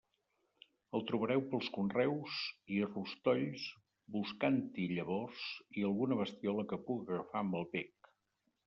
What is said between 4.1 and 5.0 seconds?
buscant-hi